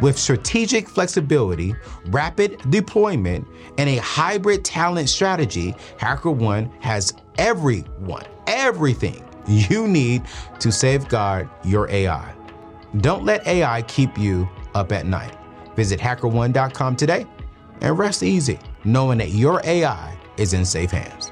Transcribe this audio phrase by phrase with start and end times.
[0.00, 1.74] With strategic flexibility,
[2.06, 3.46] rapid deployment,
[3.78, 10.22] and a hybrid talent strategy, HackerOne has everyone, everything you need
[10.60, 12.34] to safeguard your AI.
[12.98, 15.36] Don't let AI keep you up at night.
[15.76, 17.26] Visit hackerone.com today
[17.80, 21.31] and rest easy knowing that your AI is in safe hands.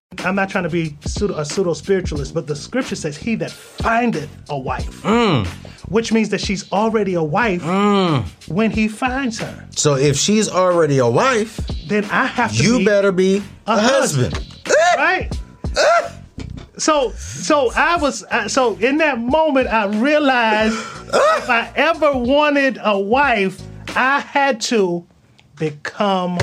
[0.19, 3.49] I'm not trying to be pseudo, a pseudo spiritualist, but the scripture says, He that
[3.51, 5.47] findeth a wife, Mm.
[5.89, 7.63] which means that she's already a wife
[8.49, 9.67] when he finds her.
[9.75, 11.57] So, if she's already a wife,
[11.87, 14.37] Then I have to you be better be a, a husband.
[14.97, 15.31] right?
[16.77, 22.77] So, so I was, uh, so in that moment, I realized if I ever wanted
[22.83, 23.61] a wife,
[23.95, 25.05] I had to
[25.57, 26.37] become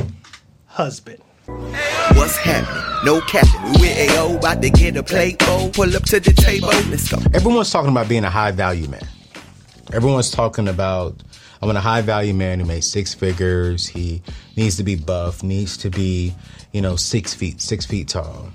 [0.66, 1.18] husband.
[1.48, 2.84] What's happening?
[3.04, 3.80] No capping.
[3.80, 5.70] We with AO, about to get a plate bowl.
[5.70, 6.68] Pull up to the table.
[6.90, 7.18] Let's go.
[7.32, 9.06] Everyone's talking about being a high value man.
[9.92, 11.14] Everyone's talking about
[11.62, 13.86] I want a high value man who makes six figures.
[13.86, 14.22] He
[14.56, 16.34] needs to be buff, needs to be,
[16.72, 18.50] you know, six feet, six feet tall.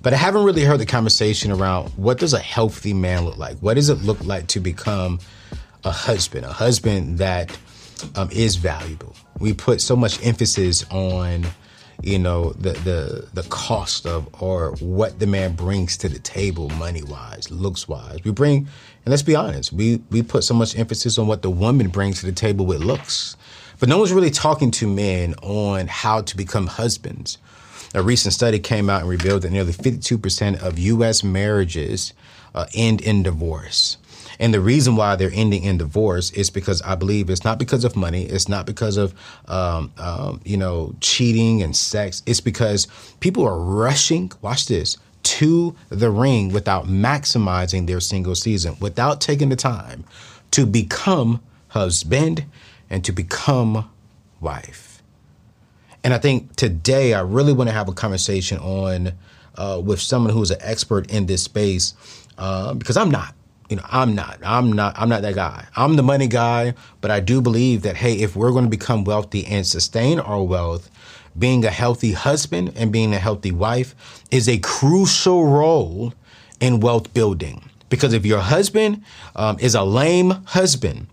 [0.00, 3.58] But I haven't really heard the conversation around what does a healthy man look like?
[3.58, 5.20] What does it look like to become
[5.84, 6.46] a husband?
[6.46, 7.56] A husband that
[8.14, 9.14] um, is valuable.
[9.38, 11.46] We put so much emphasis on
[12.02, 16.68] you know the the the cost of or what the man brings to the table
[16.70, 18.58] money wise looks wise we bring
[19.04, 22.20] and let's be honest we we put so much emphasis on what the woman brings
[22.20, 23.36] to the table with looks
[23.80, 27.38] but no one's really talking to men on how to become husbands
[27.94, 31.24] a recent study came out and revealed that nearly 52% of U.S.
[31.24, 32.12] marriages
[32.54, 33.96] uh, end in divorce.
[34.38, 37.84] And the reason why they're ending in divorce is because I believe it's not because
[37.84, 38.24] of money.
[38.24, 39.14] It's not because of,
[39.48, 42.22] um, um, you know, cheating and sex.
[42.24, 42.86] It's because
[43.20, 49.48] people are rushing, watch this, to the ring without maximizing their single season, without taking
[49.48, 50.04] the time
[50.52, 52.44] to become husband
[52.88, 53.90] and to become
[54.40, 55.02] wife.
[56.04, 59.12] And I think today I really want to have a conversation on
[59.56, 61.94] uh, with someone who's an expert in this space
[62.38, 63.34] uh, because I'm not.
[63.68, 64.38] You know, I'm not.
[64.44, 64.98] I'm not.
[64.98, 65.66] I'm not that guy.
[65.76, 69.04] I'm the money guy, but I do believe that hey, if we're going to become
[69.04, 70.90] wealthy and sustain our wealth,
[71.38, 76.14] being a healthy husband and being a healthy wife is a crucial role
[76.60, 77.68] in wealth building.
[77.90, 79.02] Because if your husband
[79.36, 81.06] um, is a lame husband,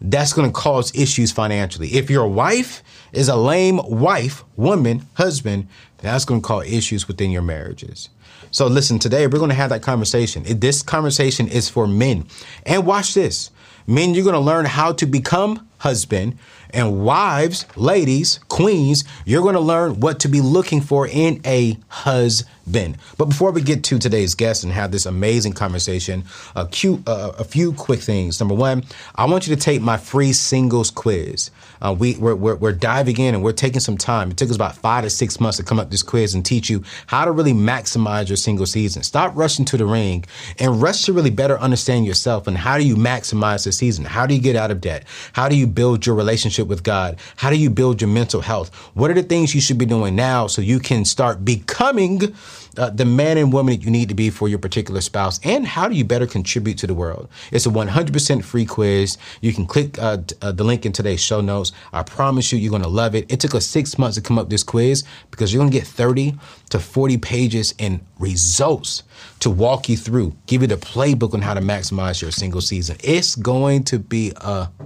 [0.00, 1.88] that's going to cause issues financially.
[1.88, 5.68] If your wife is a lame wife, woman, husband,
[5.98, 8.08] that's going to cause issues within your marriages.
[8.50, 10.44] So listen, today we're going to have that conversation.
[10.46, 12.26] This conversation is for men.
[12.64, 13.50] And watch this.
[13.86, 16.36] Men, you're going to learn how to become husband.
[16.70, 21.78] And wives, ladies, queens, you're going to learn what to be looking for in a
[21.88, 22.98] husband.
[23.16, 26.24] But before we get to today's guest and have this amazing conversation,
[26.54, 28.38] a, cute, uh, a few quick things.
[28.38, 28.84] Number one,
[29.14, 31.50] I want you to take my free singles quiz.
[31.80, 34.30] Uh, we, we're, we're, we're diving in and we're taking some time.
[34.30, 36.68] It took us about five to six months to come up this quiz and teach
[36.70, 39.02] you how to really maximize your single season.
[39.02, 40.24] Stop rushing to the ring
[40.58, 44.04] and rush to really better understand yourself and how do you maximize the season?
[44.04, 45.04] How do you get out of debt?
[45.32, 47.18] How do you build your relationship with God?
[47.36, 48.74] How do you build your mental health?
[48.94, 52.34] What are the things you should be doing now so you can start becoming
[52.78, 55.66] uh, the man and woman that you need to be for your particular spouse, and
[55.66, 57.28] how do you better contribute to the world?
[57.50, 59.18] It's a 100% free quiz.
[59.40, 61.67] You can click uh, t- uh, the link in today's show notes.
[61.92, 63.30] I promise you, you're to love it.
[63.30, 66.34] It took us six months to come up this quiz because you're to get 30
[66.70, 69.02] to 40 pages in results
[69.40, 72.96] to walk you through, give you the playbook on how to maximize your single season.
[73.02, 74.32] It's going to be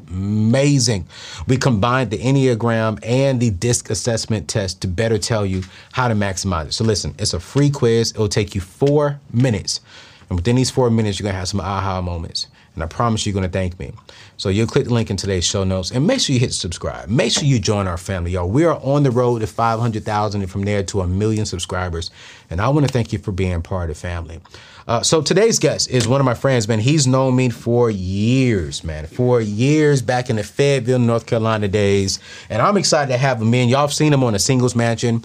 [0.08, 1.06] amazing.
[1.46, 5.62] We combined the Enneagram and the DISC assessment test to better tell you
[5.92, 6.72] how to maximize it.
[6.72, 8.10] So listen, it's a free quiz.
[8.12, 9.80] It'll take you four minutes.
[10.28, 12.46] And within these four minutes, you're to have some aha moments.
[12.74, 13.92] And I promise you're going to thank me.
[14.38, 17.08] So you'll click the link in today's show notes and make sure you hit subscribe.
[17.08, 18.48] Make sure you join our family, y'all.
[18.48, 22.10] We are on the road to 500,000 and from there to a million subscribers.
[22.48, 24.40] And I want to thank you for being part of the family.
[24.88, 26.80] Uh, so today's guest is one of my friends, man.
[26.80, 29.06] He's known me for years, man.
[29.06, 32.18] For years back in the Fayetteville, North Carolina days.
[32.48, 33.68] And I'm excited to have him in.
[33.68, 35.22] Y'all have seen him on the Singles Mansion.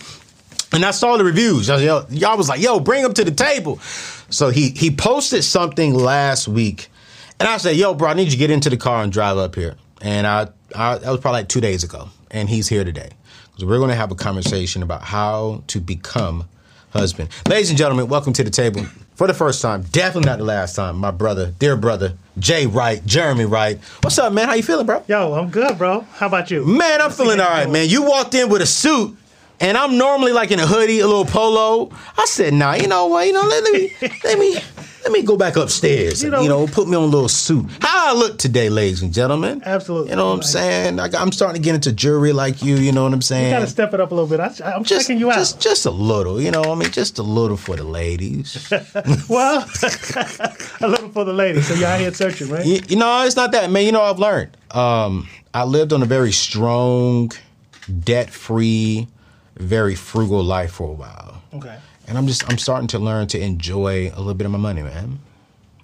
[0.73, 1.69] And I saw the reviews.
[1.69, 3.79] Y'all, y'all was like, yo, bring him to the table.
[4.29, 6.89] So he he posted something last week
[7.39, 9.37] and I said, "Yo, bro, I need you to get into the car and drive
[9.37, 12.83] up here." And I, I that was probably like two days ago, and he's here
[12.83, 13.09] today
[13.47, 16.47] because we're going to have a conversation about how to become
[16.91, 17.29] husband.
[17.47, 18.83] Ladies and gentlemen, welcome to the table
[19.15, 20.95] for the first time, definitely not the last time.
[20.97, 23.79] My brother, dear brother, Jay Wright, Jeremy Wright.
[24.03, 24.47] What's up, man?
[24.47, 25.03] How you feeling, bro?
[25.07, 26.01] Yo, I'm good, bro.
[26.01, 26.63] How about you?
[26.65, 27.89] Man, I'm feeling all right, man.
[27.89, 29.17] You walked in with a suit.
[29.59, 31.89] And I'm normally like in a hoodie, a little polo.
[32.15, 33.25] I said, nah, you know what?
[33.25, 33.91] You know, let, let me
[34.23, 34.59] let me
[35.07, 36.21] let me go back upstairs.
[36.21, 37.65] You and, know- you know, put me on a little suit.
[37.79, 39.63] How I look today, ladies and gentlemen.
[39.65, 40.09] Absolutely.
[40.09, 40.99] You know what I'm Like- saying?
[40.99, 42.75] I, am starting to get into jewelry like you.
[42.75, 43.51] You know what I'm saying?
[43.51, 44.41] You gotta step it up a little bit.
[44.41, 45.35] I, I'm just, checking you out.
[45.35, 46.41] just, just a little.
[46.41, 48.67] You know, I mean, just a little for the ladies.
[49.29, 49.61] well,
[50.81, 51.67] a little for the ladies.
[51.67, 52.65] So you're out here searching, right?
[52.65, 53.85] you, you know, it's not that, man.
[53.85, 54.57] You know, I've learned.
[54.71, 57.31] Um, I lived on a very strong,
[58.03, 59.07] debt-free,
[59.55, 61.41] very frugal life for a while.
[61.53, 61.77] Okay.
[62.07, 64.81] And I'm just I'm starting to learn to enjoy a little bit of my money,
[64.81, 65.19] man.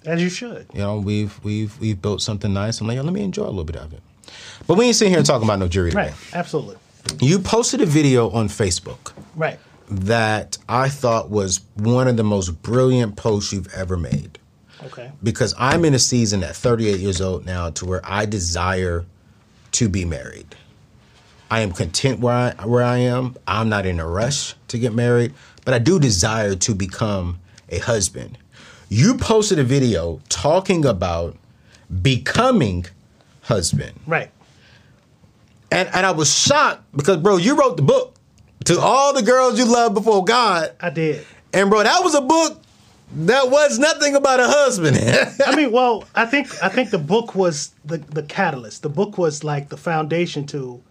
[0.06, 0.66] As you should.
[0.72, 2.80] You know, we've we've we've built something nice.
[2.80, 4.00] I'm like, yo, let me enjoy a little bit of it.
[4.66, 6.02] But we ain't sitting here talking about no jury today.
[6.08, 6.14] Right.
[6.32, 6.76] Absolutely.
[7.20, 9.58] You posted a video on Facebook Right.
[9.90, 14.38] that I thought was one of the most brilliant posts you've ever made.
[14.84, 15.12] Okay.
[15.22, 19.04] Because I'm in a season at 38 years old now to where I desire
[19.72, 20.54] to be married.
[21.50, 23.36] I am content where I, where I am.
[23.46, 25.34] I'm not in a rush to get married,
[25.64, 28.38] but I do desire to become a husband.
[28.88, 31.36] You posted a video talking about
[32.02, 32.86] becoming
[33.42, 33.98] husband.
[34.06, 34.30] Right.
[35.70, 38.14] And and I was shocked because bro, you wrote the book
[38.64, 40.72] to all the girls you love before God.
[40.80, 41.26] I did.
[41.52, 42.60] And bro, that was a book
[43.16, 44.98] that was nothing about a husband.
[45.46, 48.82] I mean, well, I think I think the book was the the catalyst.
[48.82, 50.82] The book was like the foundation to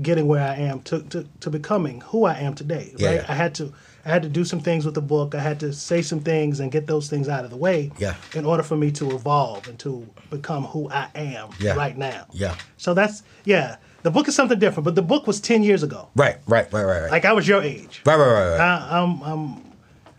[0.00, 2.92] getting where I am to to, to becoming who I am today.
[2.92, 3.16] Right.
[3.16, 3.26] Yeah.
[3.28, 3.72] I had to
[4.08, 5.34] I had to do some things with the book.
[5.34, 7.92] I had to say some things and get those things out of the way.
[7.98, 8.14] Yeah.
[8.34, 11.74] In order for me to evolve and to become who I am Yeah.
[11.74, 12.26] right now.
[12.32, 12.54] Yeah.
[12.78, 13.76] So that's yeah.
[14.04, 16.08] The book is something different, but the book was ten years ago.
[16.16, 17.10] right, right, right, right, right.
[17.10, 18.00] Like I was your age.
[18.06, 18.60] right, right, right, right.
[18.60, 19.62] I, I'm I'm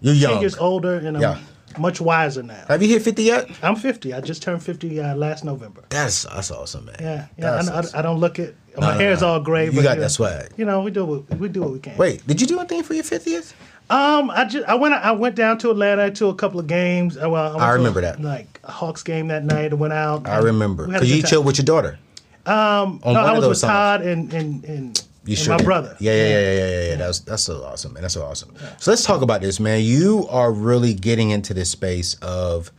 [0.01, 1.39] You're ten years older and I'm Yeah.
[1.79, 2.65] much wiser now.
[2.67, 3.49] Have you hit 50 yet?
[3.63, 4.13] I'm 50.
[4.13, 5.83] I just turned 50 uh, last November.
[5.89, 6.95] That's that's awesome, man.
[6.99, 7.51] Yeah, yeah.
[7.53, 7.99] I, I, awesome.
[7.99, 8.55] I don't look it.
[8.77, 9.29] No, my no, hair's no.
[9.29, 9.65] all gray.
[9.65, 10.51] You but, got that swag.
[10.57, 11.97] You know, we do what we do what we can.
[11.97, 13.53] Wait, did you do anything for your 50th?
[13.89, 17.17] Um, I just I went I went down to Atlanta to a couple of games.
[17.17, 18.21] Uh, Well, I to, remember that.
[18.21, 19.71] Like a Hawks game that night.
[19.71, 20.27] I went out.
[20.27, 20.85] I remember.
[20.87, 21.97] Because you chilled with your daughter.
[22.45, 23.71] Um, on No, I was with times.
[23.71, 25.65] Todd and and and, You and sure my did.
[25.65, 25.97] brother.
[25.99, 26.95] Yeah, yeah, yeah, yeah, yeah, yeah.
[26.97, 28.03] That's that's so awesome, man.
[28.03, 28.53] That's so awesome.
[28.77, 29.81] So let's talk about this, man.
[29.81, 32.71] You are really getting into this space of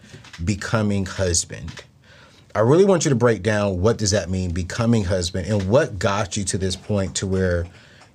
[0.45, 1.85] becoming husband.
[2.55, 5.99] I really want you to break down what does that mean, becoming husband, and what
[5.99, 7.67] got you to this point to where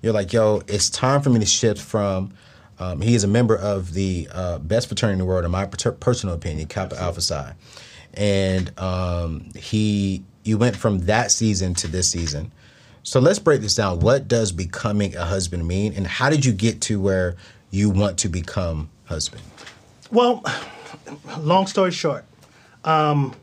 [0.02, 2.34] you're like, yo, it's time for me to shift from.
[2.80, 5.66] Um, he is a member of the uh, best fraternity in the world, in my
[5.66, 7.54] per- personal opinion, Kappa Alpha Psi,
[8.14, 12.52] and um, he you went from that season to this season.
[13.04, 14.00] So let's break this down.
[14.00, 17.36] What does becoming a husband mean, and how did you get to where
[17.72, 19.44] you want to become husband?
[20.12, 20.44] Well,
[21.40, 22.26] long story short,
[22.84, 23.34] um,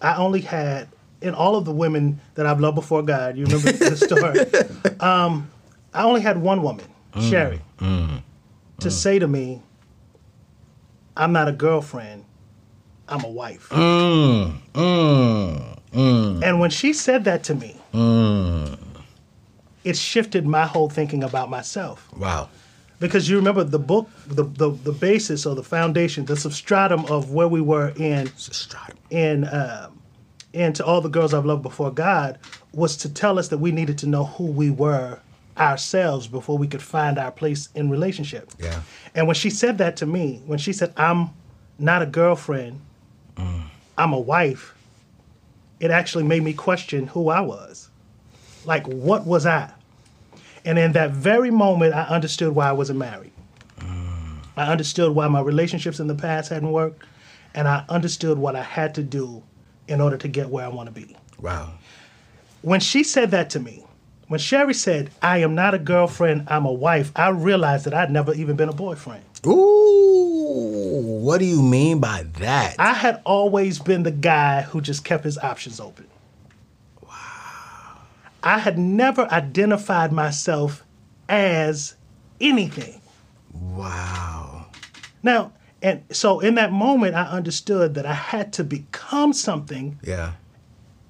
[0.00, 0.88] I only had
[1.22, 3.96] in all of the women that I've loved before God, you remember the
[4.86, 5.00] story.
[5.00, 5.50] Um,
[5.94, 6.84] I only had one woman,
[7.20, 7.60] Sherry,
[8.84, 8.92] to mm.
[8.92, 9.62] say to me,
[11.16, 12.24] "I'm not a girlfriend,
[13.08, 17.76] I'm a wife." Mm, mm, and when she said that to me,
[19.84, 22.08] it shifted my whole thinking about myself.
[22.16, 22.48] Wow.
[23.00, 27.32] Because you remember the book, the, the, the basis or the foundation, the substratum of
[27.32, 28.96] where we were in Subscribe.
[29.10, 30.00] in uh, um,
[30.54, 32.38] and to all the girls I've loved before God
[32.72, 35.20] was to tell us that we needed to know who we were
[35.58, 38.50] ourselves before we could find our place in relationship.
[38.58, 38.82] Yeah.
[39.14, 41.30] And when she said that to me, when she said, I'm
[41.78, 42.80] not a girlfriend,
[43.36, 43.62] mm.
[43.96, 44.74] I'm a wife,
[45.80, 47.88] it actually made me question who I was.
[48.64, 49.70] Like, what was I?
[50.64, 53.32] And in that very moment, I understood why I wasn't married.
[53.78, 54.38] Mm.
[54.56, 57.04] I understood why my relationships in the past hadn't worked,
[57.54, 59.42] and I understood what I had to do
[59.86, 61.16] in order to get where I want to be.
[61.38, 61.72] Wow.
[62.62, 63.83] When she said that to me,
[64.28, 68.10] when Sherry said, I am not a girlfriend, I'm a wife, I realized that I'd
[68.10, 69.24] never even been a boyfriend.
[69.46, 72.76] Ooh, what do you mean by that?
[72.78, 76.06] I had always been the guy who just kept his options open.
[77.02, 77.10] Wow.
[78.42, 80.82] I had never identified myself
[81.28, 81.94] as
[82.40, 83.00] anything.
[83.52, 84.66] wow.
[85.22, 85.52] Now,
[85.82, 90.32] and so in that moment, I understood that I had to become something Yeah.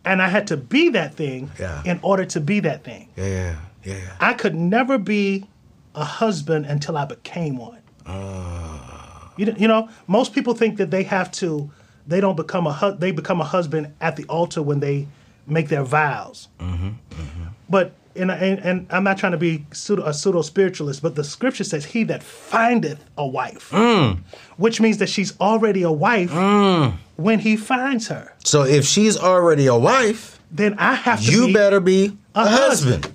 [0.04, 1.82] And I had to be that thing Yeah.
[1.84, 3.08] in order to be that thing.
[3.16, 3.24] Yeah.
[3.26, 3.56] Yeah.
[3.84, 3.94] Yeah.
[3.96, 4.12] yeah.
[4.20, 5.46] I could never be
[5.94, 7.78] a husband until I became one.
[8.06, 9.32] Ah.
[9.36, 11.70] You, know- you know, most people think that they have to,
[12.06, 15.06] they don't become a hu- they become a husband at the altar when they
[15.46, 16.48] make their vows.
[16.60, 17.44] Mm-hmm, mm-hmm.
[17.68, 21.24] But and, and and I'm not trying to be pseudo, a pseudo spiritualist, but the
[21.24, 24.18] scripture says, "He that findeth a wife," mm.
[24.56, 26.94] which means that she's already a wife mm.
[27.16, 28.32] when he finds her.
[28.44, 31.30] So if she's already a wife, Then I have to.
[31.30, 33.10] you be, better be a, husband.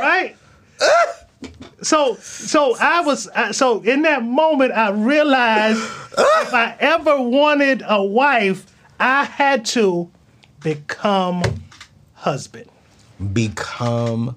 [0.00, 0.36] right?
[1.82, 8.02] So, so I was, so in that moment, I realized if I ever wanted a
[8.02, 8.66] wife,
[8.98, 10.10] I had to
[10.62, 11.42] become
[12.12, 12.68] husband.
[13.32, 14.36] Become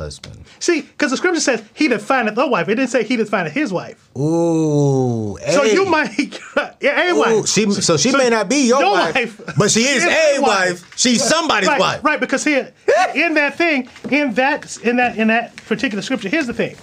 [0.00, 0.44] husband.
[0.58, 3.28] See, because the scripture says, "He that findeth a wife." It didn't say he that
[3.28, 4.10] findeth his wife.
[4.16, 5.36] Ooh.
[5.52, 5.72] So hey.
[5.72, 6.18] you might,
[6.80, 7.48] yeah, a Ooh, wife.
[7.48, 9.56] she, so she may not be your, your wife, wife.
[9.56, 10.98] but she is a wife.
[10.98, 12.04] She's somebody's right, wife.
[12.04, 12.72] Right, because here,
[13.14, 16.76] in that thing, in that, in that, in that particular scripture, here's the thing: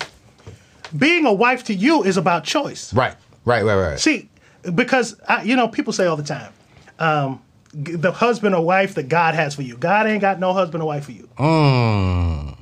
[0.97, 2.93] being a wife to you is about choice.
[2.93, 3.15] Right.
[3.45, 3.63] Right.
[3.63, 3.75] Right.
[3.75, 3.99] Right.
[3.99, 4.29] See,
[4.75, 6.51] because I, you know, people say all the time,
[6.99, 7.41] um,
[7.77, 9.77] the husband or wife that God has for you.
[9.77, 11.29] God ain't got no husband or wife for you.
[11.37, 12.57] Mm.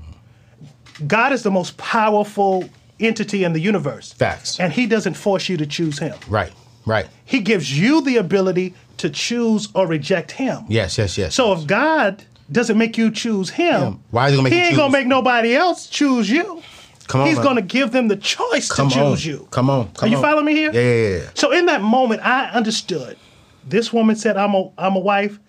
[1.08, 2.70] God is the most powerful
[3.00, 4.12] entity in the universe.
[4.14, 4.60] Facts.
[4.60, 6.16] And He doesn't force you to choose Him.
[6.28, 6.52] Right.
[6.86, 7.08] Right.
[7.26, 10.66] He gives you the ability to choose or reject Him.
[10.68, 10.98] Yes.
[10.98, 11.18] Yes.
[11.18, 11.36] Yes.
[11.36, 14.76] So if God doesn't make you choose Him, Why is he gonna make He ain't
[14.78, 16.62] gonna make nobody else choose you.
[17.08, 17.46] Come on, He's man.
[17.46, 19.12] gonna give them the choice come to on.
[19.14, 19.48] choose you.
[19.52, 19.92] Come on.
[19.94, 20.24] Come Are you on.
[20.24, 20.72] following me here?
[20.74, 20.82] Yeah.
[20.82, 21.18] Yeah.
[21.24, 21.30] yeah.
[21.36, 23.18] So in that moment, I understood.
[23.66, 25.40] This woman said, "I'm a I'm a wife,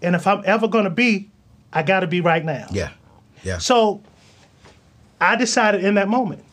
[0.00, 1.30] and if I'm ever to be,
[1.72, 2.90] I got to be right now." Yeah.
[3.42, 3.58] Yeah.
[3.58, 4.02] So
[5.20, 6.44] I decided in that moment,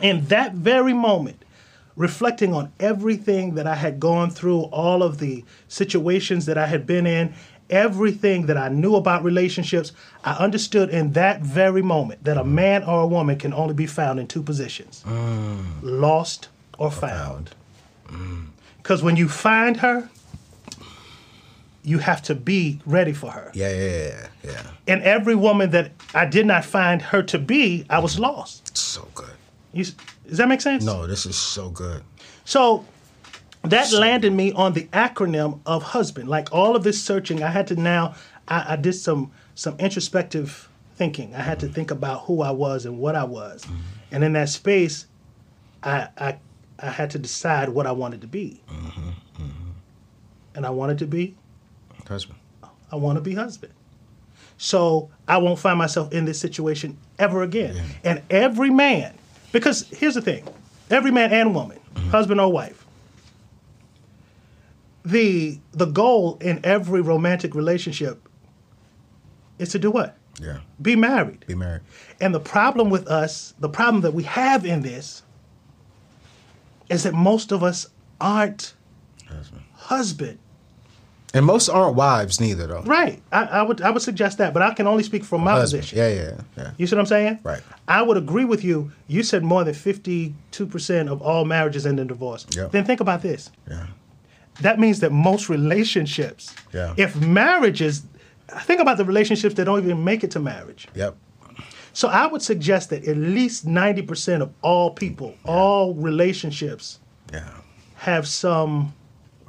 [0.00, 1.44] in that very moment,
[1.96, 6.86] reflecting on everything that I had gone through, all of the situations that I had
[6.86, 7.34] been in,
[7.70, 9.92] everything that I knew about relationships,
[10.24, 12.54] I understood in that very moment that a mm-hmm.
[12.54, 15.64] man or a woman can only be found in two positions mm.
[15.82, 17.50] lost or found.
[18.84, 20.10] Because when you find her,
[21.82, 23.50] you have to be ready for her.
[23.54, 23.72] Yeah.
[23.72, 23.88] Yeah.
[23.88, 24.28] Yeah.
[24.44, 24.70] Yeah.
[24.86, 28.76] And every woman that I did not find her to be, I was lost.
[28.76, 29.30] So good.
[29.72, 29.86] You,
[30.28, 30.84] does that make sense?
[30.84, 32.02] No, this is so good.
[32.44, 32.84] So
[33.62, 36.28] that landed me on the acronym of husband.
[36.28, 38.14] Like all of this searching, I had to now.
[38.46, 41.34] I, I did some some introspective thinking.
[41.34, 41.74] I had to mm-hmm.
[41.74, 43.80] think about who I was and what I was, mm-hmm.
[44.12, 45.06] and in that space,
[45.82, 46.36] I I,
[46.78, 48.60] I had to decide what I wanted to be.
[48.68, 49.70] Mm-hmm, mm-hmm.
[50.54, 51.36] And I wanted to be
[52.08, 52.38] Husband.
[52.92, 53.72] I want to be husband.
[54.56, 57.82] So I won't find myself in this situation ever again.
[58.04, 59.14] And every man,
[59.52, 60.46] because here's the thing
[60.90, 62.10] every man and woman, mm-hmm.
[62.10, 62.86] husband or wife,
[65.04, 68.28] the the goal in every romantic relationship
[69.58, 70.16] is to do what?
[70.40, 70.60] Yeah.
[70.80, 71.44] Be married.
[71.46, 71.82] Be married.
[72.20, 75.23] And the problem with us, the problem that we have in this,
[76.94, 77.88] is that most of us
[78.20, 78.74] aren't
[79.26, 79.62] Husband.
[79.74, 80.38] husband.
[81.34, 82.82] And most aren't wives neither, though.
[82.82, 83.20] Right.
[83.32, 85.82] I, I would I would suggest that, but I can only speak from my Husband.
[85.82, 85.98] position.
[85.98, 86.08] Yeah.
[86.08, 86.40] Yeah.
[86.56, 86.70] Yeah.
[86.78, 87.40] You see what I'm saying?
[87.42, 87.60] Right.
[87.88, 88.92] I would agree with you.
[89.08, 92.46] You said more than 52% of all marriages end in divorce.
[92.56, 92.70] Yep.
[92.70, 93.50] Then think about this.
[93.68, 93.86] Yeah.
[94.60, 96.94] that means that most relationships, Yeah.
[96.96, 98.04] if marriages,
[98.60, 100.86] think about the relationships that don't even make it to marriage.
[100.94, 101.16] Yep.
[101.94, 106.98] So I would suggest that at least 90% of all people, all relationships,
[107.32, 107.48] Yeah.
[107.94, 108.92] have some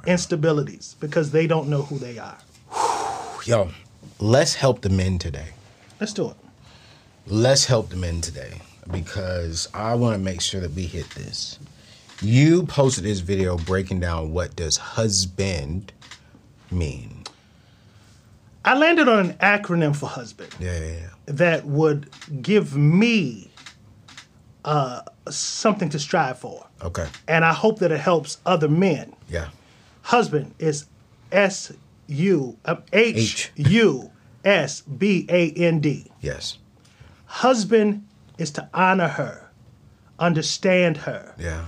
[0.06, 2.38] instabilities because they don't know who they are.
[3.44, 3.70] Yo,
[4.20, 5.48] let's help the men today.
[6.00, 6.36] Let's do it.
[7.26, 8.60] Let's help the men today
[8.92, 11.58] because I want to make sure that we hit this.
[12.22, 15.92] You posted this video breaking down what does husband
[16.70, 17.24] mean.
[18.64, 21.08] I landed on an acronym for husband Yeah, yeah, yeah.
[21.26, 22.08] That would
[22.42, 23.50] give me
[24.64, 26.66] uh, something to strive for.
[26.82, 27.06] Okay.
[27.28, 29.14] And I hope that it helps other men.
[29.28, 29.48] Yeah.
[30.02, 30.86] Husband is
[31.32, 31.72] S
[32.08, 34.10] U uh, H U
[34.44, 36.10] S B A N D.
[36.20, 36.58] Yes.
[37.26, 38.06] Husband
[38.38, 39.50] is to honor her,
[40.18, 41.64] understand her, Yeah.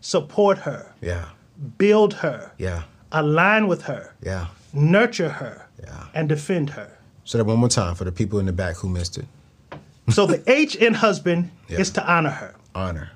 [0.00, 1.30] support her, Yeah.
[1.78, 2.82] build her, Yeah.
[3.12, 4.48] align with her, Yeah.
[4.74, 6.04] nurture her, Yeah.
[6.14, 6.98] and defend her.
[7.30, 9.26] So that one more time for the people in the back who missed it.
[10.10, 11.78] So the H in husband Yeah.
[11.78, 12.56] is to honor her.
[12.74, 13.12] Honor.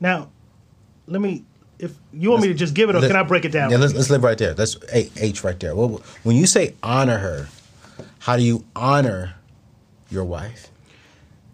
[0.00, 0.28] Now,
[1.06, 1.44] let me.
[1.78, 3.70] If you want me to just give it, or can I break it down?
[3.70, 4.52] Yeah, let's, let's live right there.
[4.52, 5.74] That's A- H right there.
[5.74, 7.48] Well, when you say honor her,
[8.18, 9.36] how do you honor
[10.10, 10.68] your wife?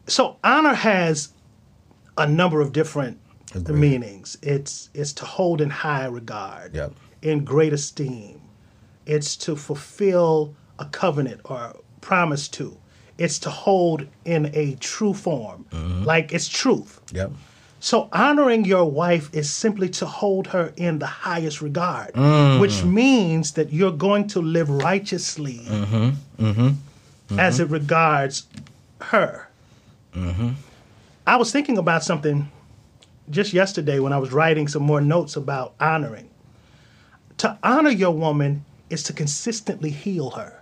[0.08, 1.28] so honor has
[2.18, 3.18] a number of different
[3.54, 3.76] Agreed.
[3.78, 4.36] meanings.
[4.42, 6.92] It's it's to hold in high regard, Yep.
[7.22, 8.40] in great esteem.
[9.06, 12.76] It's to fulfill a covenant or promise to.
[13.18, 16.04] It's to hold in a true form, Mm-hmm.
[16.04, 17.00] like it's truth.
[17.12, 17.32] Yep.
[17.82, 22.60] So honoring your wife is simply to hold her in the highest regard, Mm.
[22.60, 25.60] which means that you're going to live righteously
[26.38, 27.38] Mm-hmm.
[27.38, 28.46] as it regards
[29.00, 29.48] her.
[30.14, 30.50] Mm-hmm.
[31.26, 32.50] I was thinking about something
[33.30, 36.28] just yesterday when I was writing some more notes about honoring.
[37.38, 40.60] To honor your woman is to consistently heal her.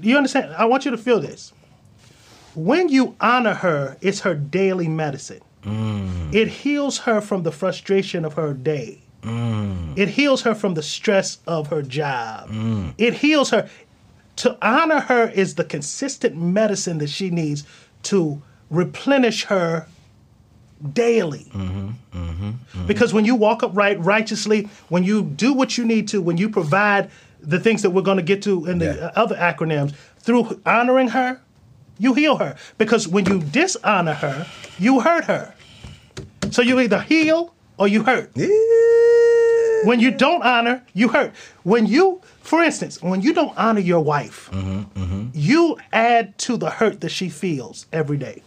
[0.00, 0.54] Do you understand?
[0.54, 1.52] I want you to feel this.
[2.54, 5.42] When you honor her, it's her daily medicine.
[5.62, 6.34] Mm.
[6.34, 9.02] It heals her from the frustration of her day.
[9.22, 9.98] Mm.
[9.98, 12.48] It heals her from the stress of her job.
[12.48, 12.94] Mm.
[12.96, 13.68] It heals her.
[14.36, 17.64] To honor her is the consistent medicine that she needs
[18.04, 19.86] to replenish her
[20.92, 21.46] daily.
[21.54, 22.86] Mm-hmm, mm-hmm, mm-hmm.
[22.86, 26.50] Because when you walk upright, righteously, when you do what you need to, when you
[26.50, 27.10] provide
[27.46, 29.10] the things that we're going to get to in the Yeah.
[29.14, 31.40] other acronyms, through honoring her,
[31.98, 32.56] you heal her.
[32.76, 34.46] Because when you dishonor her,
[34.78, 35.54] you hurt her.
[36.50, 38.30] So you either heal or you hurt.
[39.84, 41.32] When you don't honor, you hurt.
[41.62, 45.28] When you, for instance, when you don't honor your wife, mm-hmm, mm-hmm.
[45.32, 48.42] you add to the hurt that she feels every day.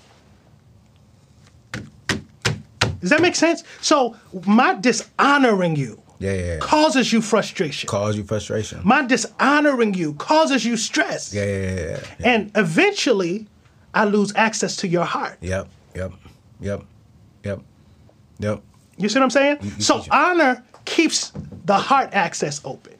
[3.00, 3.64] Does that make sense?
[3.82, 6.58] So my dishonoring you Yeah, yeah, yeah.
[6.60, 7.88] causes you frustration.
[7.88, 8.82] Cause you frustration.
[8.84, 11.34] my dishonoring you causes you stress.
[11.34, 12.30] Yeah, yeah, yeah, yeah.
[12.30, 13.48] And eventually,
[13.94, 15.38] I lose access to your heart.
[15.42, 16.12] Yep, yep,
[16.60, 16.84] yep,
[17.44, 17.62] yep,
[18.40, 18.62] yep.
[18.98, 19.60] You see what I'm saying?
[19.62, 21.32] you So teach honor keeps
[21.66, 22.96] the heart access open.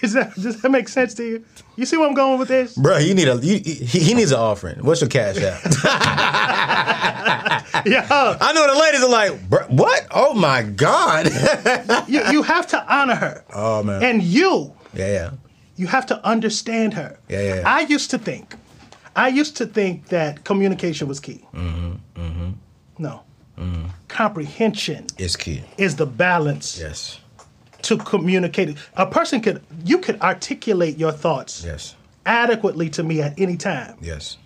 [0.00, 1.44] Does that, does that make sense to you?
[1.76, 2.74] You see where I'm going with this?
[2.76, 4.84] Bro, you need a you, he, he needs an offering.
[4.84, 5.62] What's your cash app?
[7.86, 8.06] Yeah.
[8.40, 10.06] I know the ladies are like, what?
[10.10, 11.26] Oh my god.
[12.08, 13.44] You, you have to honor her.
[13.54, 14.02] Oh, man.
[14.02, 15.30] And you, yeah, yeah.
[15.76, 17.18] you have to understand her.
[17.28, 17.62] Yeah, yeah, yeah.
[17.66, 18.54] I used to think,
[19.16, 21.44] I used to think that communication was key.
[21.54, 22.20] Mm-hmm.
[22.20, 22.50] Mm-hmm.
[22.98, 23.22] No.
[24.08, 25.62] Comprehension is key.
[25.78, 27.20] is the balance Yes,
[27.82, 28.76] to communicate.
[28.96, 31.94] A person could, you could articulate your thoughts yes,
[32.26, 33.96] adequately to me at any time.
[34.00, 34.36] yes.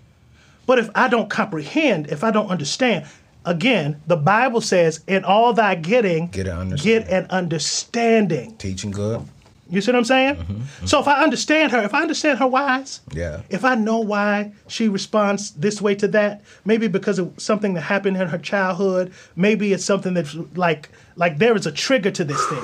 [0.66, 3.06] But if I don't comprehend, if I don't understand,
[3.44, 7.02] again, the Bible says, in all thy getting, Get an understanding.
[7.08, 8.56] get an understanding.
[8.56, 9.22] Teaching good.
[9.70, 10.36] You see what I'm saying?
[10.36, 13.40] Mm-hmm, So if I understand her, if I understand her whys, Yeah.
[13.48, 17.80] if I know why she responds this way to that, maybe because of something that
[17.80, 22.24] happened in her childhood, maybe it's something that's like like there is a trigger to
[22.24, 22.62] this thing.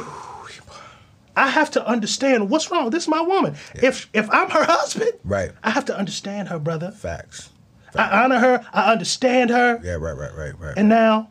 [1.36, 2.90] I have to understand what's wrong.
[2.90, 3.54] This is my woman.
[3.74, 5.52] If if I'm her husband, Right.
[5.62, 6.90] I have to understand her, brother.
[6.90, 7.49] Facts.
[7.94, 8.66] I honor her.
[8.72, 9.81] I understand her.
[9.83, 10.74] Yeah, right, right, right, right.
[10.76, 11.29] And now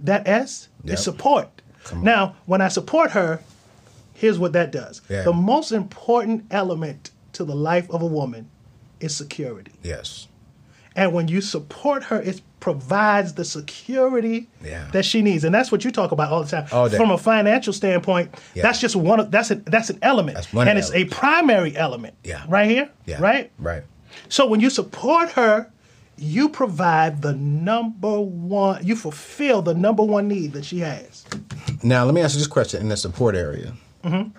[0.00, 0.94] that S Yep.
[0.94, 1.48] is support.
[1.94, 3.40] Now, when I support her,
[4.14, 5.00] here's what that does.
[5.08, 5.22] Yeah.
[5.22, 8.48] The most important element to the life of a woman
[9.00, 9.72] is security.
[9.82, 10.26] yes.
[10.96, 14.88] And when you support her, it provides the security Yeah.
[14.92, 15.44] that she needs.
[15.44, 16.66] And that's what you talk about all the time.
[16.72, 16.88] All.
[16.90, 18.64] From a financial standpoint, Yeah.
[18.64, 20.34] that's just one of that's a, that's an element.
[20.34, 22.14] That's one and it's a primary element.
[22.24, 22.42] Yeah.
[22.48, 22.90] Right here?
[23.06, 23.20] Yeah.
[23.22, 23.50] Right?
[23.58, 23.84] Right.
[24.28, 25.68] So when you support her,
[26.20, 31.24] you provide the number one, you fulfill the number one need that she has.
[31.82, 33.72] Now, let me ask you this question in the support area.
[34.04, 34.30] Mm-hmm.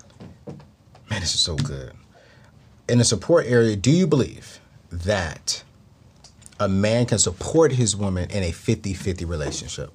[1.09, 1.91] Man, this is so good.
[2.87, 4.59] In the support area, do you believe
[4.91, 5.63] that
[6.59, 9.91] a man can support his woman in a 50 50 relationship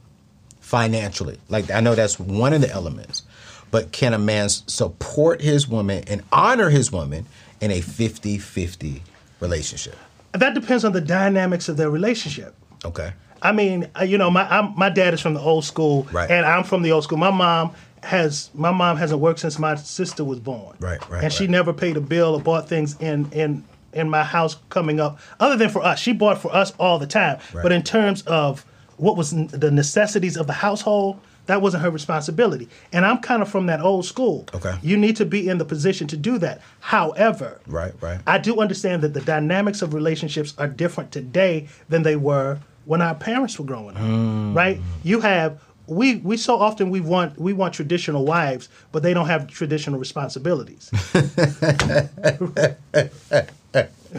[0.61, 1.39] financially?
[1.49, 3.23] Like, I know that's one of the elements,
[3.71, 7.27] but can a man support his woman and honor his woman
[7.61, 9.03] in a 50 50
[9.39, 9.97] relationship?
[10.41, 12.55] That depends on the dynamics of their relationship.
[12.85, 13.13] Okay.
[13.43, 16.31] I mean, uh, you know, my I'm, my dad is from the old school, Right.
[16.31, 17.19] and I'm from the old school.
[17.19, 17.73] My mom
[18.03, 21.73] has my mom hasn't worked since my sister was born, Right, right, and she never
[21.73, 25.71] paid a bill or bought things in in in my house coming up, other than
[25.71, 25.99] for us.
[25.99, 27.63] She bought for us all the time, Right.
[27.63, 28.65] but in terms of
[28.97, 31.19] what was the necessities of the household.
[31.47, 32.69] That wasn't her responsibility.
[32.93, 34.47] And I'm kind of from that old school.
[34.55, 34.75] Okay.
[34.83, 36.61] You need to be in the position to do that.
[36.81, 38.21] However, Right, right.
[38.27, 43.03] I do understand that the dynamics of relationships are different today than they were when
[43.03, 44.03] our parents were growing up.
[44.03, 44.55] Mm.
[44.55, 44.81] Right?
[45.03, 49.27] You have we we so often we want we want traditional wives, but they don't
[49.27, 50.91] have traditional responsibilities.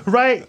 [0.06, 0.48] right?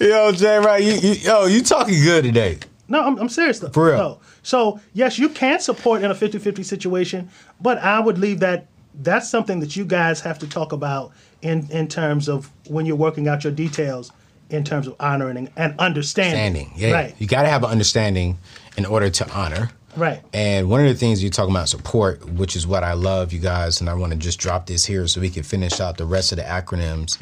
[0.00, 0.82] Yo, Jay, right?
[0.82, 2.58] You, you, yo, you talking good today.
[2.88, 3.68] No, I'm, I'm serious though.
[3.70, 3.96] For real.
[3.98, 4.18] No.
[4.48, 7.28] So yes, you can support in a 50-50 situation,
[7.60, 8.66] but I would leave that.
[8.94, 12.96] That's something that you guys have to talk about in in terms of when you're
[12.96, 14.10] working out your details,
[14.48, 16.62] in terms of honoring and, and understanding.
[16.62, 16.72] Understanding.
[16.76, 16.92] Yeah.
[16.92, 17.14] Right.
[17.18, 18.38] You got to have an understanding
[18.78, 19.70] in order to honor.
[19.96, 20.22] Right.
[20.32, 23.40] And one of the things you talk about support, which is what I love, you
[23.40, 26.06] guys, and I want to just drop this here so we can finish out the
[26.06, 27.18] rest of the acronyms.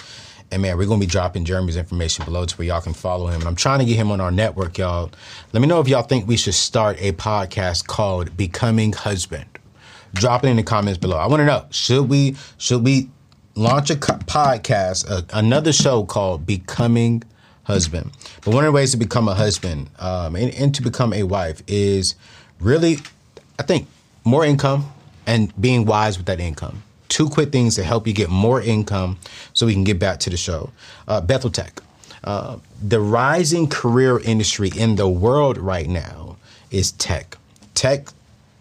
[0.51, 3.41] And man, we're gonna be dropping Jeremy's information below to where y'all can follow him.
[3.41, 5.11] And I'm trying to get him on our network, y'all.
[5.53, 9.47] Let me know if y'all think we should start a podcast called Becoming Husband.
[10.15, 11.17] Drop it in the comments below.
[11.17, 13.11] I want to know should we should we
[13.55, 17.23] launch a co- podcast, uh, another show called Becoming
[17.65, 18.13] Husband?
[18.45, 21.25] But one of the ways to become a husband um, and, and to become a
[21.25, 22.15] wife is
[22.61, 22.99] really,
[23.59, 23.89] I think,
[24.25, 24.93] more income
[25.27, 26.83] and being wise with that income.
[27.09, 29.19] Two quick things to help you get more income
[29.53, 30.71] so we can get back to the show.
[31.07, 31.81] Uh, Bethel Tech.
[32.25, 36.37] Uh, the rising career industry in the world right now
[36.71, 37.39] is tech.
[37.75, 38.09] Tech,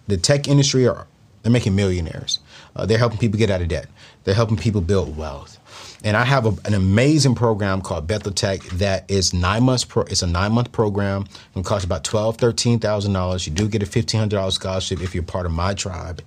[0.07, 1.07] the tech industry are
[1.41, 2.39] they're making millionaires.
[2.75, 3.87] Uh, they're helping people get out of debt.
[4.23, 5.59] They're helping people build wealth.
[6.03, 9.83] And I have a, an amazing program called Bethel Tech that is nine months.
[9.83, 11.25] Pro, it's a nine month program.
[11.55, 13.47] It costs about twelve, thirteen thousand dollars.
[13.47, 16.21] You do get a fifteen hundred dollars scholarship if you're part of my tribe.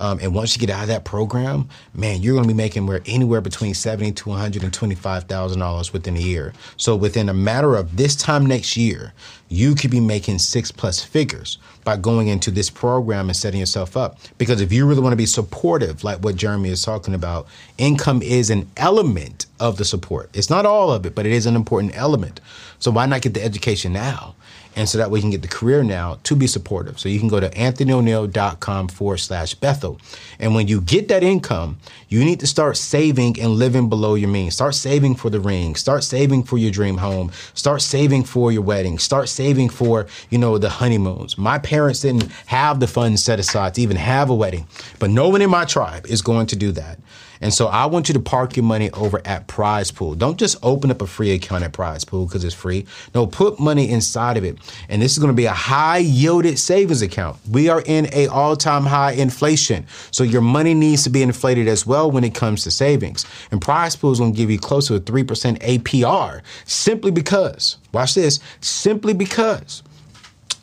[0.00, 2.86] Um, and once you get out of that program, man, you're going to be making
[2.86, 6.52] where anywhere between seventy to one hundred and twenty-five thousand dollars within a year.
[6.76, 9.12] So within a matter of this time next year,
[9.48, 13.96] you could be making six plus figures by going into this program and setting yourself
[13.96, 14.18] up.
[14.38, 17.46] Because if you really want to be supportive, like what Jeremy is talking about,
[17.78, 20.30] income is an element of the support.
[20.34, 22.40] It's not all of it, but it is an important element.
[22.78, 24.34] So why not get the education now?
[24.80, 26.98] And so that way you can get the career now to be supportive.
[26.98, 30.00] So you can go to anthonyoneal.com forward slash Bethel.
[30.38, 34.30] And when you get that income, you need to start saving and living below your
[34.30, 34.54] means.
[34.54, 35.74] Start saving for the ring.
[35.74, 37.30] Start saving for your dream home.
[37.52, 38.98] Start saving for your wedding.
[38.98, 41.36] Start saving for, you know, the honeymoons.
[41.36, 44.66] My parents didn't have the funds set aside to even have a wedding,
[44.98, 46.98] but no one in my tribe is going to do that.
[47.40, 50.18] And so I want you to park your money over at PrizePool.
[50.18, 52.86] Don't just open up a free account at PrizePool because it's free.
[53.14, 54.58] No, put money inside of it.
[54.88, 57.38] And this is going to be a high yielded savings account.
[57.50, 59.86] We are in a all-time high inflation.
[60.10, 63.24] So your money needs to be inflated as well when it comes to savings.
[63.50, 68.14] And PrizePool is going to give you close to a 3% APR simply because, watch
[68.14, 69.82] this, simply because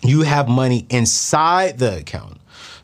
[0.04, 2.38] you have money inside the account.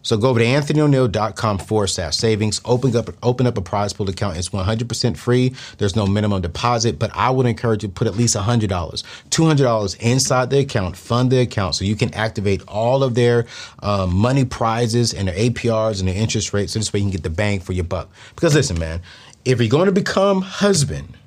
[0.04, 2.62] So go over to anthonyoneal.com forward slash savings.
[2.66, 4.38] Open up, open up a PrizePool account.
[4.38, 5.56] It's 100% free.
[5.78, 10.00] There's no minimum deposit, but I would encourage you to put at least $100, $200
[10.00, 13.48] inside the account, fund the account so you can activate all of their
[13.82, 17.12] uh, money prizes and their APRs and their interest rates so this way you can
[17.12, 18.10] get the bang for your buck.
[18.36, 19.02] Because listen, man,
[19.46, 21.18] if you're going to become husband,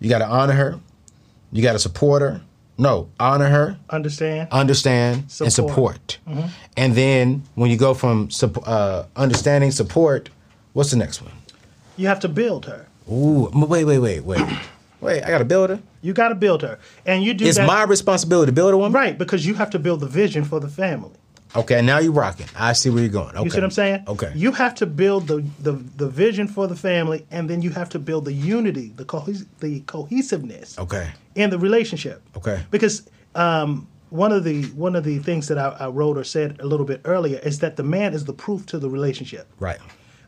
[0.00, 0.80] you got to honor her.
[1.52, 2.42] You got to support her.
[2.76, 4.48] No, honor her Understand?
[4.50, 5.52] understand and Support.
[5.52, 6.18] support.
[6.76, 8.28] And then when you go from
[8.66, 10.28] uh, understanding support,
[10.72, 11.32] what's the next one?
[11.96, 12.86] You have to build her.
[13.10, 14.42] Ooh, wait, wait, wait, wait,
[15.00, 15.22] wait!
[15.22, 15.78] I got to build her.
[16.02, 18.76] You got to build her, and you do It's that my responsibility to build a
[18.76, 18.92] woman.
[18.92, 21.12] right because you have to build the vision for the family.
[21.56, 22.46] Okay, now you're rocking.
[22.56, 23.36] I see where you're going.
[23.36, 23.44] Okay.
[23.44, 24.04] You see what I'm saying?
[24.08, 24.32] Okay.
[24.34, 27.88] You have to build the, the, the vision for the family, and then you have
[27.90, 31.12] to build the unity, the cohes- the cohesiveness okay.
[31.36, 32.22] in the relationship.
[32.36, 32.64] Okay.
[32.70, 36.60] Because um, one of the one of the things that I, I wrote or said
[36.60, 39.46] a little bit earlier is that the man is the proof to the relationship.
[39.60, 39.78] Right.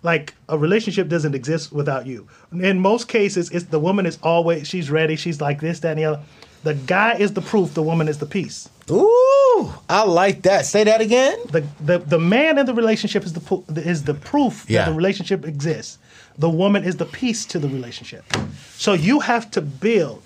[0.02, 2.28] Like a relationship doesn't exist without you.
[2.52, 5.16] In most cases, it's the woman is always she's ready.
[5.16, 6.22] She's like this, that, and the other.
[6.62, 8.68] The guy is the proof, the woman is the piece.
[8.90, 10.64] Ooh, I like that.
[10.66, 11.38] Say that again.
[11.50, 14.84] The the, the man in the relationship is the is the proof Yeah.
[14.84, 15.98] that the relationship exists.
[16.38, 18.24] The woman is the piece to the relationship.
[18.76, 20.22] So you have to build.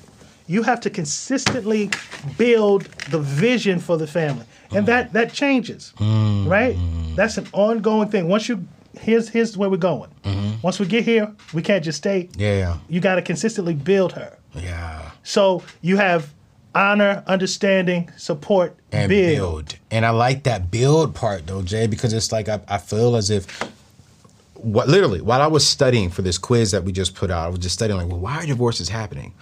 [0.46, 1.90] You have to consistently
[2.36, 4.86] build the vision for the family, and mm.
[4.86, 6.74] that that changes, right?
[6.76, 7.14] Mm.
[7.14, 8.26] That's an ongoing thing.
[8.28, 8.66] Once you
[8.98, 10.10] here's here's where we're going.
[10.24, 10.60] Mm-hmm.
[10.62, 12.28] Once we get here, we can't just stay.
[12.36, 12.78] Yeah.
[12.88, 14.36] You got to consistently build her.
[14.54, 15.10] Yeah.
[15.22, 16.32] So you have
[16.74, 19.36] honor, understanding, support, and build.
[19.36, 19.76] build.
[19.90, 23.30] And I like that build part though, Jay, because it's like I, I feel as
[23.30, 23.46] if
[24.54, 27.48] what literally while I was studying for this quiz that we just put out, I
[27.48, 29.32] was just studying like, well, why are divorces happening?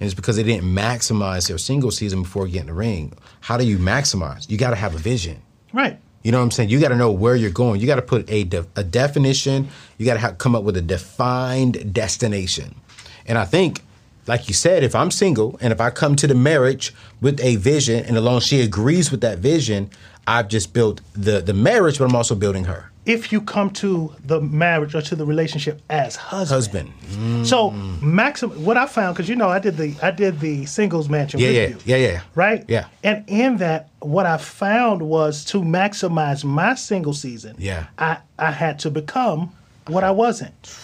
[0.00, 3.12] And it's because they didn't maximize their single season before getting the ring.
[3.40, 4.50] How do you maximize?
[4.50, 5.40] You got to have a vision.
[5.72, 5.98] Right.
[6.22, 6.68] You know what I'm saying?
[6.68, 7.80] You got to know where you're going.
[7.80, 9.68] You got to put a de- a definition.
[9.98, 12.74] You got to come up with a defined destination.
[13.26, 13.82] And I think,
[14.26, 17.56] like you said, if I'm single and if I come to the marriage with a
[17.56, 19.90] vision, and as long she agrees with that vision,
[20.26, 24.14] I've just built the the marriage, but I'm also building her If you come to
[24.24, 26.90] the marriage or to the relationship as husband.
[27.02, 27.46] husband.
[27.46, 31.08] So maximum what I found because you know I did the I did the singles
[31.08, 31.76] mansion Yeah, with yeah, you.
[31.84, 32.20] yeah, yeah.
[32.36, 32.64] Right?
[32.68, 32.84] Yeah.
[33.02, 37.56] And in that what I found was to maximize my single season.
[37.58, 37.86] Yeah.
[37.98, 39.50] I, I had to become
[39.88, 40.78] what I wasn't.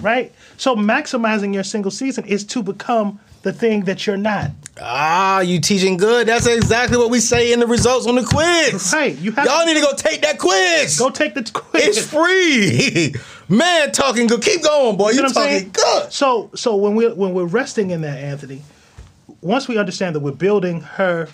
[0.00, 0.32] Right?
[0.56, 4.50] So maximizing your single season is to become the thing that you're not.
[4.80, 6.28] Ah, you teaching good.
[6.28, 8.92] That's exactly what we say in the results on the quiz.
[8.92, 10.98] Right, you have Y'all to- need to go take that quiz.
[10.98, 11.96] Go take the quiz.
[11.98, 13.14] it's free.
[13.48, 14.42] Man, talking good.
[14.42, 15.10] Keep going, boy.
[15.10, 15.70] You, know what I'm saying?
[15.70, 16.12] talking good.
[16.12, 18.62] So so when we when we're resting in that, Anthony,
[19.40, 21.28] once we understand that we're building her,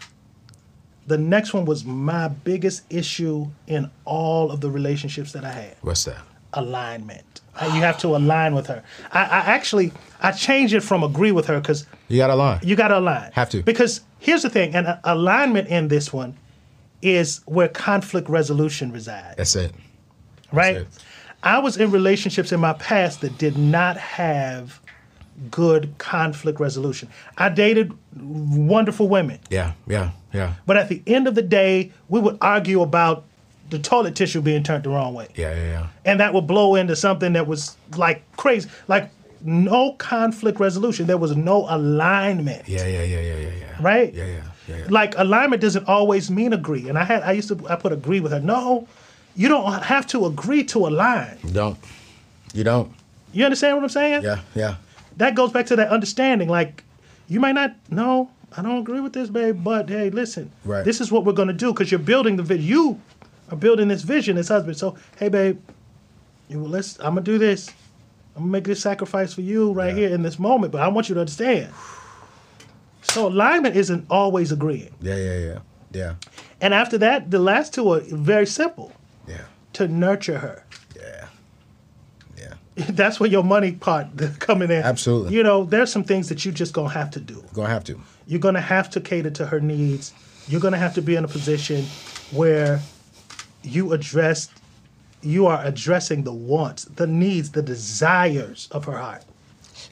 [1.09, 5.77] the next one was my biggest issue in all of the relationships that I had.
[5.83, 6.23] What's that?
[6.55, 7.41] Alignment.
[7.63, 8.83] You have to align with her.
[9.13, 12.61] I, I actually I changed it from agree with her because You got to align.
[12.63, 13.31] you got to align.
[13.33, 13.63] Have to.
[13.63, 16.37] Because here's the thing, and uh, alignment in this one
[17.03, 19.73] is where conflict resolution resides That's it.
[20.53, 20.77] right?
[20.79, 20.89] it.
[21.43, 24.81] I was in relationships in my past that did not have
[25.51, 27.09] good conflict resolution.
[27.37, 32.19] I dated wonderful women, Yeah, yeah, yeah, but at the end of the day, we
[32.21, 33.25] would argue about
[33.71, 35.29] the toilet tissue being turned the wrong way.
[35.35, 35.87] yeah, yeah, yeah.
[36.05, 39.11] And that would blow into something that was like crazy, like
[39.43, 41.07] no conflict resolution.
[41.07, 43.77] There was no alignment Yeah, yeah, yeah, yeah, yeah, yeah.
[43.81, 44.15] right?
[44.15, 44.85] Yeah, yeah, yeah, yeah.
[44.89, 46.89] Like alignment doesn't always mean agree.
[46.89, 48.41] And I had I used to I put agree with her.
[48.41, 48.87] No,
[49.37, 51.39] you don't have to agree to align.
[51.45, 51.79] You don't.
[52.53, 52.93] You don't.
[53.33, 54.23] You understand what I'm saying?
[54.23, 54.77] Yeah, yeah.
[55.17, 56.49] That goes back to that understanding.
[56.49, 56.83] Like
[57.29, 60.51] you might not no, I don't agree with this, babe, but hey, listen.
[60.65, 60.85] Right.
[60.85, 62.65] This is what we're gonna do because you're building the vision.
[62.67, 63.01] You
[63.51, 64.77] are building this vision as husband.
[64.77, 65.61] So hey babe,
[66.49, 67.69] you well, let's I'm gonna do this.
[68.37, 71.09] I'm gonna make this sacrifice for you right here in this moment, but I want
[71.09, 71.73] you to understand.
[73.03, 74.93] So alignment isn't always agreeing.
[75.01, 75.59] Yeah, yeah, yeah.
[75.93, 76.15] Yeah.
[76.61, 78.91] And after that, the last two are very simple
[79.29, 79.43] Yeah.
[79.75, 80.65] to nurture her.
[80.97, 81.27] Yeah.
[82.37, 82.55] Yeah.
[82.89, 84.09] That's where your money part
[84.41, 84.83] coming in.
[84.83, 85.35] Absolutely.
[85.35, 87.45] You know, there's some things that you just gonna have to do.
[87.53, 88.01] Gonna have to.
[88.27, 90.13] You're gonna have to cater to her needs.
[90.49, 91.85] You're gonna have to be in a position
[92.33, 92.81] where
[93.65, 94.49] you address,
[95.23, 99.25] you are addressing the wants, the needs, the desires of her heart.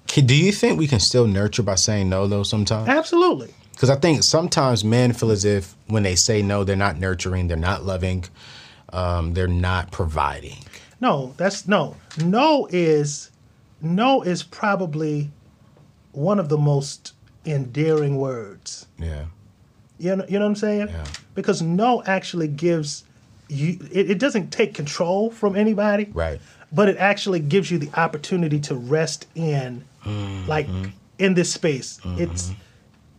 [0.07, 2.89] Do you think we can still nurture by saying no though sometimes?
[2.89, 3.55] Absolutely.
[3.73, 7.49] Because I think sometimes men feel as if when they say no, they're not nurturing,
[7.49, 8.25] they're not loving,
[8.93, 10.59] um, they're not providing.
[11.01, 11.97] No, that's no.
[12.23, 13.31] No is
[13.81, 15.31] no is probably
[16.13, 18.87] one of the most endearing words.
[18.99, 19.25] Yeah.
[19.99, 20.89] You know, you know what I'm saying?
[20.89, 21.05] Yeah.
[21.35, 23.05] Because no actually gives
[23.53, 23.79] you.
[23.93, 26.11] It, it doesn't take control from anybody.
[26.13, 26.41] Right.
[26.73, 29.85] But it actually gives you the opportunity to rest in,
[30.47, 30.91] like, Mm-hmm.
[31.19, 32.01] in this space.
[32.17, 32.51] It's.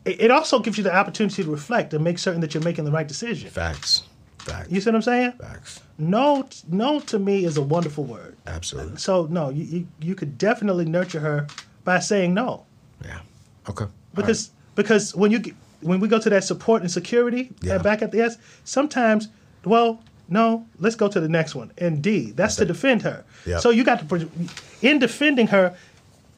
[0.05, 2.91] It also gives you the opportunity to reflect and make certain that you're making the
[2.91, 3.49] right decision.
[3.49, 4.03] Facts.
[4.39, 4.69] Facts.
[4.69, 5.31] You see what I'm saying?
[5.39, 5.79] Facts.
[5.97, 8.35] No, no to me is a wonderful word.
[8.45, 8.97] Absolutely.
[8.97, 11.47] So no, you, you you could definitely nurture her
[11.85, 12.65] by saying no,
[13.05, 13.19] Yeah.
[13.69, 13.85] Okay.
[14.13, 15.39] because because when you
[15.79, 17.75] when we go to that support and security Yeah.
[17.75, 19.29] uh, back at the S, sometimes
[19.63, 21.71] well no, let's go to the next one.
[21.77, 23.23] And D, that's to defend her.
[23.45, 23.61] Yep.
[23.61, 24.29] So you got to
[24.81, 25.75] in defending her.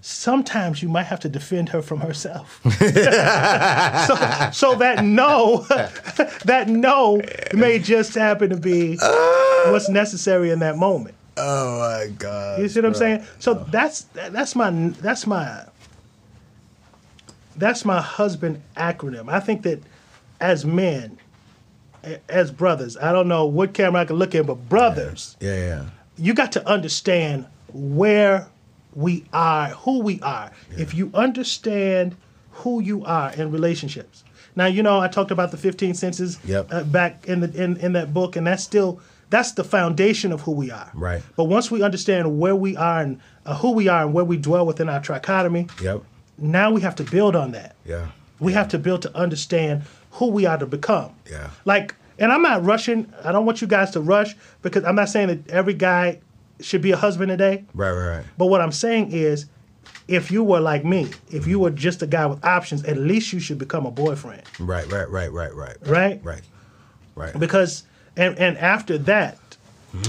[0.01, 2.61] Sometimes you might have to defend her from herself.
[2.63, 5.61] so, so that no,
[6.45, 7.21] that no
[7.53, 11.15] may just happen to be what's necessary in that moment.
[11.37, 12.61] Oh my God.
[12.61, 13.25] You see what I'm saying?
[13.39, 13.65] So oh.
[13.71, 15.65] that's that's my that's my
[17.55, 19.29] that's my husband acronym.
[19.29, 19.81] I think that
[20.39, 21.17] as men,
[22.29, 25.85] as brothers, I don't know what camera I can look at, but brothers, Yeah, yeah.
[26.17, 28.47] you got to understand where
[28.93, 30.51] we are, who we are.
[30.77, 32.15] If you understand
[32.51, 34.23] who you are in relationships.
[34.55, 36.67] Now, you know, I talked about the 15 senses Yep.
[36.71, 40.41] uh, back in the in, in that book, and that's still that's the foundation of
[40.41, 40.89] who we are.
[40.93, 41.21] Right.
[41.35, 44.37] But once we understand where we are and uh, who we are and where we
[44.37, 46.03] dwell within our trichotomy, Yep.
[46.37, 47.75] now we have to build on that.
[47.85, 48.07] Yeah.
[48.39, 49.83] We have to build to understand
[50.15, 51.11] who we are to become.
[51.29, 51.49] Yeah.
[51.65, 53.11] Like, and I'm not rushing.
[53.23, 56.19] I don't want you guys to rush because I'm not saying that every guy
[56.61, 57.65] should be a husband today.
[57.73, 58.25] Right, right, right.
[58.37, 59.45] But what I'm saying is,
[60.07, 63.33] if you were like me, if you were just a guy with options, at least
[63.33, 65.77] you should become a boyfriend, Right, right, right, right, right.
[65.85, 66.19] right?
[66.23, 66.41] Right.
[67.15, 67.39] Right.
[67.39, 67.83] Because,
[68.17, 69.37] and and after that,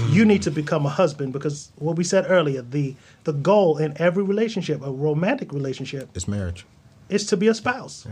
[0.09, 3.93] you need to become a husband because what we said earlier, the the goal in
[4.01, 6.65] every relationship, a romantic relationship, It's marriage.
[7.09, 8.05] is to be a spouse.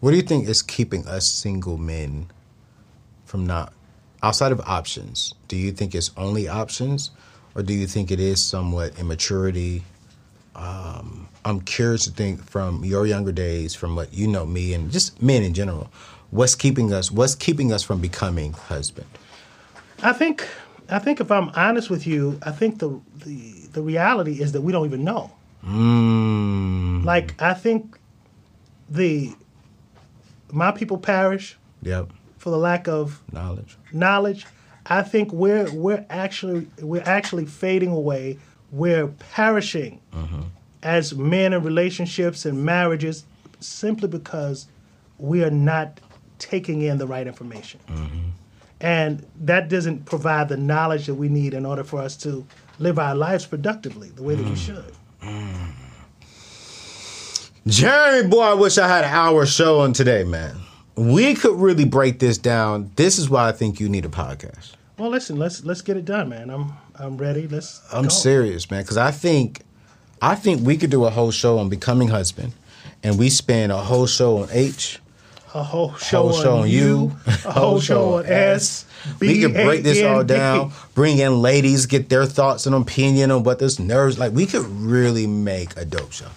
[0.00, 2.28] What do you think is keeping us single men
[3.24, 3.72] from not
[4.22, 5.34] outside of options?
[5.48, 7.10] Do you think it's only options,
[7.54, 9.82] or do you think it is somewhat immaturity?
[10.54, 14.90] Um, I'm curious to think from your younger days, from what you know me and
[14.90, 15.90] just men in general,
[16.30, 17.10] what's keeping us?
[17.10, 19.08] What's keeping us from becoming husband?
[20.02, 20.46] I think
[20.88, 24.60] I think if I'm honest with you, I think the the the reality is that
[24.60, 25.32] we don't even know.
[25.64, 27.04] Mm.
[27.04, 27.98] Like I think
[28.88, 29.34] the
[30.52, 32.10] my people perish Yep.
[32.38, 33.76] for the lack of Knowledge.
[33.92, 34.46] knowledge.
[34.86, 38.38] I think we're we're actually we're actually fading away.
[38.70, 40.42] We're perishing mm-hmm.
[40.82, 43.24] as men in relationships and marriages
[43.60, 44.66] simply because
[45.18, 46.00] we are not
[46.38, 47.80] taking in the right information.
[47.88, 48.28] Mm-hmm.
[48.80, 52.46] And that doesn't provide the knowledge that we need in order for us to
[52.78, 54.54] live our lives productively the way that we mm-hmm.
[54.54, 54.94] should.
[57.68, 60.56] Jeremy, boy, I wish I had an hour show on today, man.
[60.96, 62.90] We could really break this down.
[62.96, 64.72] This is why I think you need a podcast.
[64.96, 66.48] Well, listen, let's let's get it done, man.
[66.48, 67.46] I'm I'm ready.
[67.46, 67.82] Let's.
[67.92, 68.08] I'm go.
[68.08, 69.60] serious, man, because I think,
[70.22, 72.54] I think we could do a whole show on becoming husband,
[73.02, 74.98] and we spend a whole show on H,
[75.54, 78.86] A whole show, whole show on you, a whole show on S.
[79.20, 83.42] We could break this all down, bring in ladies, get their thoughts and opinion on
[83.42, 84.32] what this nerves like.
[84.32, 86.28] We could really make a dope show.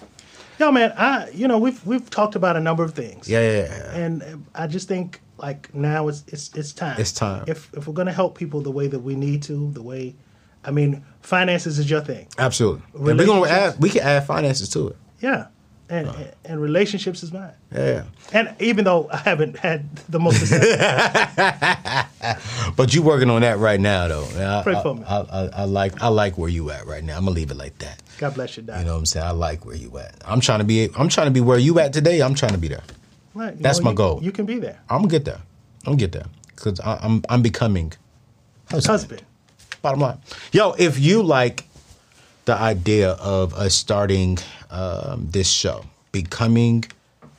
[0.62, 3.28] Yo, man, I you know we've we've talked about a number of things.
[3.28, 3.96] Yeah, yeah, yeah.
[3.96, 7.00] and I just think like now it's it's it's time.
[7.00, 7.42] It's time.
[7.48, 10.14] If if we're gonna help people the way that we need to, the way,
[10.64, 12.28] I mean, finances is your thing.
[12.38, 12.84] absolutely.
[12.94, 13.80] And we're gonna add.
[13.80, 14.96] We can add finances to it.
[15.20, 15.48] Yeah,
[15.88, 16.08] and
[16.44, 17.54] and relationships is mine.
[17.74, 18.04] Yeah.
[18.32, 22.06] And even though I haven't had the most success,
[22.76, 24.24] But you working on that right now, though.
[24.24, 25.02] I, Pray I, for me.
[25.08, 27.16] I, I, I like I like where you at right now.
[27.16, 28.01] I'm gonna leave it like that.
[28.22, 28.78] God bless you, Doc.
[28.78, 29.26] You know what I'm saying?
[29.26, 30.14] I like where you at.
[30.24, 30.88] I'm trying to be.
[30.96, 32.20] I'm trying to be where you at today.
[32.22, 32.84] I'm trying to be there.
[33.34, 34.20] Right, that's my you- goal.
[34.22, 35.40] You can be there, I'm gonna get there.
[35.84, 37.94] I'm gonna get there because I'm I'm becoming
[38.70, 38.92] husband.
[38.92, 39.22] husband.
[39.82, 40.18] Bottom line,
[40.52, 41.64] yo, if you like
[42.44, 44.38] the idea of us starting
[44.70, 46.84] um, this show, becoming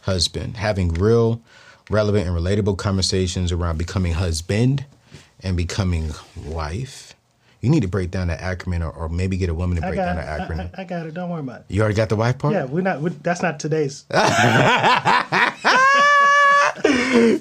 [0.01, 1.41] husband, having real,
[1.89, 4.83] relevant, and relatable conversations around becoming husband
[5.39, 6.11] and becoming
[6.45, 7.12] wife,
[7.63, 9.95] you need to break down that acronym, or, or maybe get a woman to break
[9.95, 10.21] down it.
[10.21, 10.69] that I, acronym.
[10.77, 11.13] I, I got it.
[11.13, 11.65] Don't worry about it.
[11.69, 12.53] you already got the wife part.
[12.53, 12.99] Yeah, we're not.
[13.01, 14.03] we that's not today's.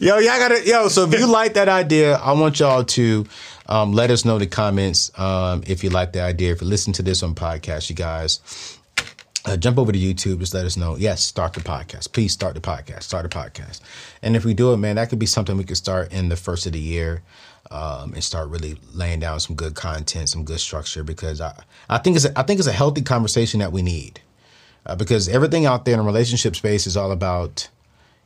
[0.00, 0.88] Yo, y'all gotta yo.
[0.88, 3.26] So if you like that idea, I want y'all to
[3.66, 6.52] um, let us know in the comments um, if you like the idea.
[6.52, 8.78] If you listen to this on podcast, you guys.
[9.44, 10.38] Uh, jump over to YouTube.
[10.38, 10.96] Just let us know.
[10.96, 12.12] Yes, start the podcast.
[12.12, 13.02] Please start the podcast.
[13.02, 13.80] Start the podcast.
[14.22, 16.36] And if we do it, man, that could be something we could start in the
[16.36, 17.22] first of the year
[17.70, 21.02] um, and start really laying down some good content, some good structure.
[21.02, 24.20] Because I, I think it's a, I think it's a healthy conversation that we need.
[24.86, 27.68] Uh, because everything out there in the relationship space is all about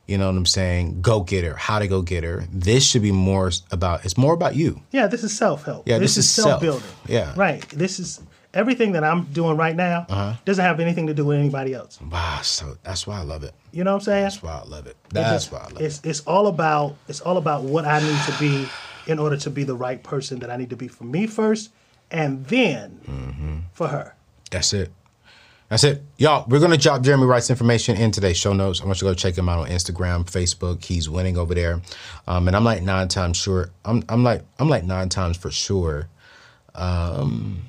[0.06, 1.02] you know what I'm saying?
[1.02, 1.54] Go get her.
[1.54, 2.46] How to go get her.
[2.52, 4.04] This should be more about.
[4.04, 4.80] It's more about you.
[4.92, 5.88] Yeah, this is self help.
[5.88, 6.48] Yeah, this is self.
[6.48, 6.88] self building.
[7.08, 7.32] Yeah.
[7.36, 7.68] Right.
[7.70, 8.20] This is
[8.56, 10.34] everything that I'm doing right now Uh-huh.
[10.44, 12.00] doesn't have anything to do with anybody else.
[12.00, 12.40] Wow.
[12.42, 13.52] So that's why I love it.
[13.72, 14.22] You know what I'm saying?
[14.24, 14.96] That's why I love it.
[15.10, 16.06] That's just- why I love it's, it.
[16.10, 18.66] It's all about it's all about what I need to be
[19.06, 21.70] in order to be the right person that I need to be for me first,
[22.10, 23.56] and then Mm-hmm.
[23.72, 24.14] for her.
[24.50, 24.90] That's it.
[25.68, 26.02] That's it.
[26.16, 28.80] Y'all, we're going to drop Jeremy Wright's information in today's show notes.
[28.80, 30.84] I want you to go check him out on Instagram, Facebook.
[30.84, 31.80] He's winning over there.
[32.28, 33.70] Um, and I'm like nine times sure.
[33.84, 36.06] I'm, I'm like I'm like nine times for sure.
[36.76, 37.62] Um,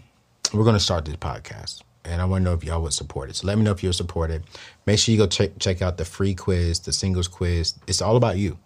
[0.54, 1.82] we're going to start this podcast.
[2.06, 3.36] And I want to know if y'all would support it.
[3.36, 4.44] So let me know if you'll support it.
[4.86, 7.74] Make sure you go check check out the free quiz, the singles quiz.
[7.86, 8.58] It's all about you.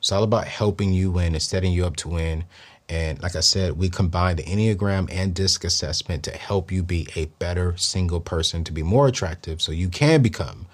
[0.00, 2.44] It's all about helping you win and setting you up to win.
[2.88, 7.06] And like I said, we combine the Enneagram and DISC assessment to help you be
[7.14, 10.66] a better single person, to be more attractive so you can become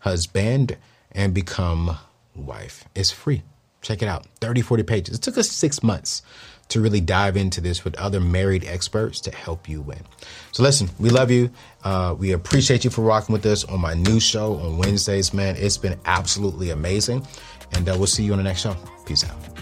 [0.00, 0.76] husband
[1.12, 1.96] and become
[2.34, 2.84] wife.
[2.94, 3.42] It's free.
[3.80, 5.16] Check it out 30, 40 pages.
[5.16, 6.22] It took us six months
[6.68, 10.00] to really dive into this with other married experts to help you win.
[10.52, 11.50] So listen, we love you.
[11.84, 15.56] Uh, we appreciate you for rocking with us on my new show on Wednesdays, man.
[15.58, 17.26] It's been absolutely amazing.
[17.74, 18.76] And uh, we'll see you on the next show.
[19.06, 19.61] Peace out.